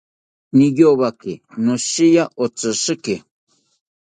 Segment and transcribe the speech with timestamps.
[0.55, 3.15] Niyowaki noshiya otishiki